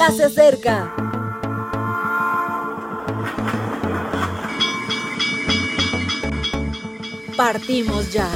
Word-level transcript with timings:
ya 0.00 0.10
se 0.12 0.24
acerca. 0.24 0.94
Partimos 7.36 8.10
ya. 8.10 8.26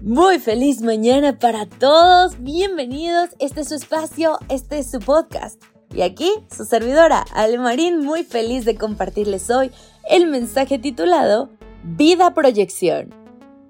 Muy 0.00 0.40
feliz 0.40 0.82
mañana 0.82 1.38
para 1.38 1.66
todos. 1.66 2.42
Bienvenidos. 2.42 3.30
Este 3.38 3.60
es 3.60 3.68
su 3.68 3.76
espacio, 3.76 4.40
este 4.48 4.80
es 4.80 4.90
su 4.90 4.98
podcast. 4.98 5.62
Y 5.94 6.02
aquí, 6.02 6.30
su 6.54 6.64
servidora, 6.64 7.24
Ale 7.32 7.58
Marín, 7.58 8.04
muy 8.04 8.24
feliz 8.24 8.64
de 8.64 8.76
compartirles 8.76 9.48
hoy 9.50 9.70
el 10.08 10.26
mensaje 10.26 10.78
titulado 10.78 11.50
Vida 11.84 12.32
Proyección. 12.32 13.14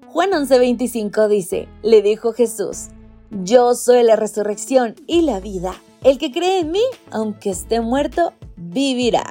Juan 0.07 0.31
11:25 0.31 1.27
dice, 1.27 1.67
le 1.83 2.01
dijo 2.01 2.33
Jesús, 2.33 2.87
yo 3.29 3.75
soy 3.75 4.03
la 4.03 4.15
resurrección 4.15 4.95
y 5.05 5.21
la 5.21 5.39
vida. 5.39 5.75
El 6.03 6.17
que 6.17 6.31
cree 6.31 6.59
en 6.59 6.71
mí, 6.71 6.83
aunque 7.11 7.49
esté 7.51 7.81
muerto, 7.81 8.33
vivirá. 8.55 9.25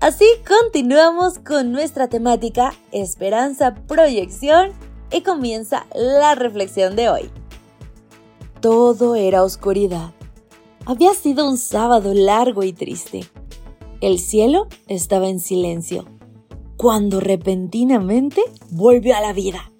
Así 0.00 0.26
continuamos 0.46 1.38
con 1.38 1.72
nuestra 1.72 2.08
temática 2.08 2.74
Esperanza, 2.92 3.74
Proyección 3.86 4.72
y 5.12 5.22
comienza 5.22 5.86
la 5.94 6.34
reflexión 6.34 6.96
de 6.96 7.08
hoy. 7.08 7.30
Todo 8.60 9.14
era 9.14 9.44
oscuridad. 9.44 10.10
Había 10.84 11.14
sido 11.14 11.48
un 11.48 11.58
sábado 11.58 12.12
largo 12.12 12.64
y 12.64 12.72
triste. 12.72 13.20
El 14.00 14.20
cielo 14.20 14.68
estaba 14.86 15.28
en 15.28 15.40
silencio, 15.40 16.04
cuando 16.76 17.18
repentinamente 17.18 18.40
volvió 18.70 19.16
a 19.16 19.20
la 19.20 19.32
vida. 19.32 19.72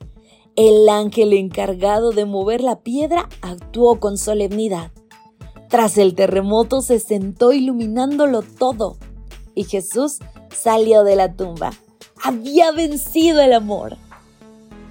El 0.57 0.89
ángel 0.89 1.33
encargado 1.35 2.11
de 2.11 2.25
mover 2.25 2.61
la 2.61 2.81
piedra 2.81 3.29
actuó 3.43 4.01
con 4.01 4.19
solemnidad. 4.19 4.91
Tras 5.69 5.99
el 5.99 6.17
terremoto 6.17 6.81
se 6.81 6.99
sentó 6.99 7.53
iluminándolo 7.53 8.43
todo 8.43 8.97
y 9.55 9.63
Jesús 9.63 10.19
salió 10.53 11.05
de 11.05 11.15
la 11.15 11.37
tumba. 11.37 11.71
Había 12.21 12.73
vencido 12.73 13.41
el 13.41 13.53
amor. 13.53 13.99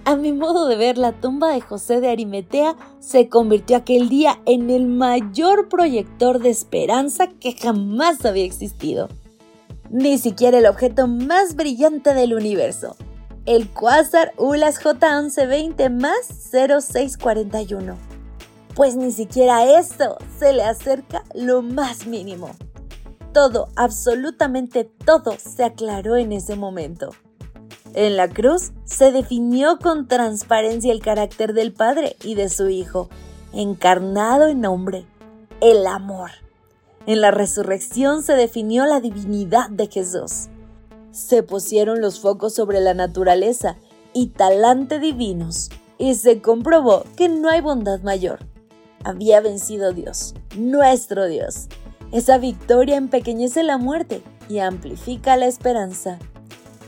A 0.08 0.16
mi 0.16 0.32
modo 0.32 0.68
de 0.68 0.78
ver, 0.78 0.98
la 0.98 1.12
tumba 1.12 1.52
de 1.52 1.60
José 1.60 2.00
de 2.00 2.08
Arimetea 2.08 2.78
se 3.02 3.28
convirtió 3.28 3.76
aquel 3.76 4.08
día 4.08 4.40
en 4.46 4.70
el 4.70 4.88
mayor 4.88 5.68
proyector 5.68 6.40
de 6.40 6.50
esperanza 6.50 7.28
que 7.28 7.52
jamás 7.52 8.24
había 8.24 8.46
existido. 8.46 9.10
Ni 9.90 10.18
siquiera 10.18 10.60
el 10.60 10.66
objeto 10.66 11.08
más 11.08 11.58
brillante 11.58 12.14
del 12.14 12.36
universo, 12.36 12.96
el 13.46 13.68
Quasar 13.68 14.32
ULAS 14.38 14.82
J1120 14.82 15.90
más 15.90 16.52
0641. 16.54 17.98
Pues 18.76 18.96
ni 18.96 19.12
siquiera 19.12 19.78
esto 19.78 20.16
se 20.40 20.54
le 20.54 20.64
acerca 20.64 21.26
lo 21.36 21.62
más 21.62 22.08
mínimo. 22.08 22.52
Todo, 23.34 23.68
absolutamente 23.76 24.86
todo, 24.86 25.34
se 25.38 25.66
aclaró 25.66 26.16
en 26.16 26.32
ese 26.32 26.56
momento. 26.56 27.10
En 27.94 28.16
la 28.16 28.30
cruz 28.30 28.72
se 28.86 29.12
definió 29.12 29.80
con 29.80 30.08
transparencia 30.08 30.92
el 30.92 31.02
carácter 31.02 31.54
del 31.54 31.74
Padre 31.74 32.16
y 32.24 32.36
de 32.36 32.50
su 32.50 32.70
Hijo, 32.70 33.10
encarnado 33.54 34.48
en 34.48 34.66
hombre, 34.66 35.06
el 35.62 35.88
amor. 35.88 36.32
En 37.06 37.22
la 37.22 37.32
resurrección 37.32 38.22
se 38.22 38.34
definió 38.34 38.86
la 38.86 39.00
divinidad 39.00 39.70
de 39.70 39.88
Jesús. 39.88 40.50
Se 41.12 41.42
pusieron 41.42 42.02
los 42.02 42.20
focos 42.20 42.54
sobre 42.54 42.82
la 42.82 42.94
naturaleza 42.94 43.78
y 44.14 44.28
talante 44.28 45.00
divinos, 45.00 45.70
y 45.98 46.16
se 46.16 46.42
comprobó 46.42 47.04
que 47.16 47.30
no 47.30 47.50
hay 47.50 47.62
bondad 47.62 48.02
mayor. 48.02 48.40
Había 49.04 49.42
vencido 49.42 49.94
Dios, 49.94 50.36
nuestro 50.58 51.28
Dios. 51.28 51.68
Esa 52.12 52.38
victoria 52.38 52.98
empequeñece 52.98 53.64
la 53.64 53.78
muerte 53.78 54.22
y 54.50 54.60
amplifica 54.60 55.38
la 55.38 55.48
esperanza. 55.48 56.20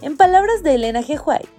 En 0.02 0.16
palabras 0.16 0.64
de 0.64 0.76
Elena 0.76 1.02
G. 1.02 1.20
White, 1.26 1.50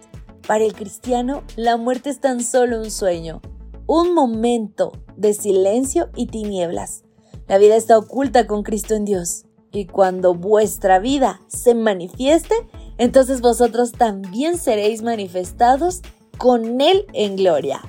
para 0.46 0.64
el 0.64 0.72
cristiano 0.72 1.42
la 1.56 1.76
muerte 1.76 2.08
es 2.08 2.20
tan 2.20 2.42
solo 2.42 2.78
un 2.78 2.90
sueño, 2.90 3.42
un 3.86 4.14
momento 4.14 4.92
de 5.16 5.34
silencio 5.34 6.08
y 6.16 6.26
tinieblas. 6.26 7.02
La 7.48 7.58
vida 7.58 7.76
está 7.76 7.98
oculta 7.98 8.46
con 8.46 8.62
Cristo 8.62 8.94
en 8.94 9.04
Dios. 9.04 9.44
Y 9.72 9.86
cuando 9.86 10.34
vuestra 10.34 10.98
vida 10.98 11.42
se 11.48 11.74
manifieste, 11.74 12.54
entonces 12.96 13.42
vosotros 13.42 13.92
también 13.92 14.56
seréis 14.56 15.02
manifestados 15.02 16.00
con 16.38 16.80
Él 16.80 17.04
en 17.12 17.36
gloria. 17.36 17.82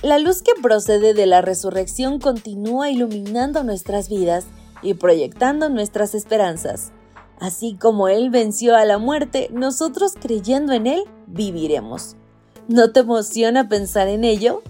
La 0.00 0.18
luz 0.18 0.42
que 0.42 0.52
procede 0.60 1.12
de 1.12 1.26
la 1.26 1.42
resurrección 1.42 2.18
continúa 2.18 2.90
iluminando 2.90 3.62
nuestras 3.62 4.08
vidas 4.08 4.46
y 4.82 4.94
proyectando 4.94 5.68
nuestras 5.68 6.14
esperanzas. 6.14 6.92
Así 7.42 7.74
como 7.74 8.06
Él 8.06 8.30
venció 8.30 8.76
a 8.76 8.84
la 8.84 8.98
muerte, 8.98 9.48
nosotros 9.52 10.12
creyendo 10.14 10.72
en 10.74 10.86
Él 10.86 11.02
viviremos. 11.26 12.14
¿No 12.68 12.92
te 12.92 13.00
emociona 13.00 13.68
pensar 13.68 14.06
en 14.06 14.22
ello? 14.22 14.62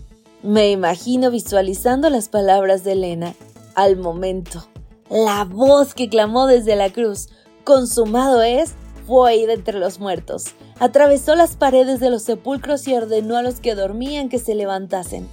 Me 0.43 0.71
imagino 0.71 1.31
visualizando 1.31 2.09
las 2.09 2.31
palabras 2.31 2.82
de 2.82 2.93
Elena. 2.93 3.34
Al 3.75 3.99
momento, 3.99 4.66
la 5.11 5.44
voz 5.44 5.93
que 5.93 6.09
clamó 6.09 6.47
desde 6.47 6.75
la 6.75 6.91
cruz, 6.91 7.28
consumado 7.65 8.41
es, 8.41 8.72
fue 9.06 9.47
de 9.47 9.53
entre 9.53 9.78
los 9.78 10.00
muertos. 10.00 10.47
Atravesó 10.81 11.34
las 11.34 11.56
paredes 11.56 12.00
de 12.00 12.09
los 12.09 12.22
sepulcros 12.22 12.88
y 12.88 12.94
ordenó 12.94 13.37
a 13.37 13.43
los 13.43 13.61
que 13.61 13.75
dormían 13.75 14.31
que 14.31 14.38
se 14.38 14.55
levantasen. 14.55 15.28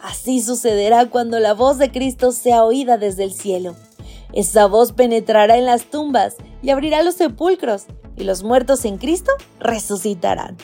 Así 0.00 0.40
sucederá 0.40 1.06
cuando 1.06 1.40
la 1.40 1.52
voz 1.52 1.78
de 1.78 1.90
Cristo 1.90 2.30
sea 2.30 2.64
oída 2.64 2.96
desde 2.96 3.24
el 3.24 3.32
cielo. 3.32 3.74
Esa 4.32 4.66
voz 4.66 4.92
penetrará 4.92 5.56
en 5.56 5.64
las 5.64 5.90
tumbas 5.90 6.36
y 6.66 6.70
abrirá 6.70 7.04
los 7.04 7.14
sepulcros, 7.14 7.84
y 8.16 8.24
los 8.24 8.42
muertos 8.42 8.84
en 8.84 8.98
Cristo 8.98 9.30
resucitarán. 9.60 10.56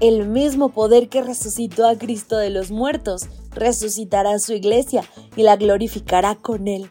El 0.00 0.26
mismo 0.26 0.70
poder 0.70 1.08
que 1.08 1.22
resucitó 1.22 1.86
a 1.86 1.96
Cristo 1.96 2.38
de 2.38 2.50
los 2.50 2.72
muertos 2.72 3.28
resucitará 3.52 4.32
a 4.32 4.38
su 4.40 4.52
iglesia 4.52 5.04
y 5.36 5.44
la 5.44 5.54
glorificará 5.54 6.34
con 6.34 6.66
él. 6.66 6.90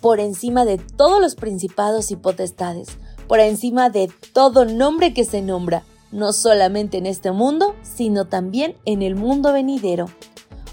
Por 0.00 0.18
encima 0.18 0.64
de 0.64 0.78
todos 0.78 1.20
los 1.20 1.34
principados 1.34 2.10
y 2.10 2.16
potestades, 2.16 2.88
por 3.28 3.38
encima 3.38 3.90
de 3.90 4.10
todo 4.32 4.64
nombre 4.64 5.12
que 5.12 5.26
se 5.26 5.42
nombra, 5.42 5.84
no 6.10 6.32
solamente 6.32 6.96
en 6.96 7.04
este 7.04 7.32
mundo, 7.32 7.74
sino 7.82 8.28
también 8.28 8.78
en 8.86 9.02
el 9.02 9.14
mundo 9.14 9.52
venidero. 9.52 10.06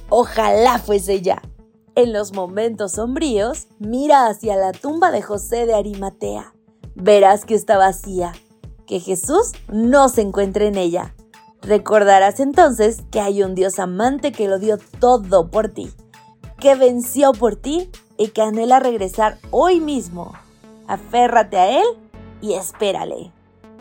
Ojalá 0.07 0.79
fuese 0.79 1.21
ya. 1.21 1.41
En 1.95 2.13
los 2.13 2.31
momentos 2.31 2.93
sombríos, 2.93 3.67
mira 3.79 4.27
hacia 4.27 4.55
la 4.55 4.71
tumba 4.71 5.11
de 5.11 5.21
José 5.21 5.65
de 5.65 5.73
Arimatea. 5.73 6.53
Verás 6.95 7.45
que 7.45 7.55
está 7.55 7.77
vacía, 7.77 8.33
que 8.85 8.99
Jesús 8.99 9.53
no 9.71 10.09
se 10.09 10.21
encuentra 10.21 10.65
en 10.65 10.75
ella. 10.77 11.15
Recordarás 11.61 12.39
entonces 12.39 13.03
que 13.11 13.19
hay 13.19 13.43
un 13.43 13.55
Dios 13.55 13.79
amante 13.79 14.31
que 14.31 14.47
lo 14.47 14.59
dio 14.59 14.77
todo 14.99 15.49
por 15.49 15.69
ti, 15.69 15.91
que 16.59 16.75
venció 16.75 17.33
por 17.33 17.55
ti 17.55 17.89
y 18.17 18.29
que 18.29 18.41
anhela 18.41 18.79
regresar 18.79 19.37
hoy 19.51 19.79
mismo. 19.79 20.33
Aférrate 20.87 21.57
a 21.57 21.79
Él 21.79 21.85
y 22.41 22.53
espérale. 22.53 23.31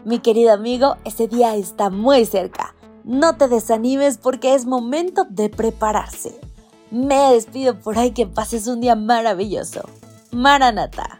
Mi 0.04 0.18
querido 0.20 0.52
amigo, 0.52 0.96
ese 1.04 1.28
día 1.28 1.56
está 1.56 1.90
muy 1.90 2.24
cerca. 2.24 2.74
No 3.04 3.36
te 3.36 3.48
desanimes 3.48 4.18
porque 4.18 4.54
es 4.54 4.66
momento 4.66 5.26
de 5.28 5.48
prepararse. 5.48 6.38
Me 6.90 7.32
despido 7.32 7.78
por 7.78 7.98
ahí 7.98 8.12
que 8.12 8.26
pases 8.26 8.66
un 8.66 8.80
día 8.80 8.94
maravilloso. 8.94 9.88
Maranata. 10.32 11.19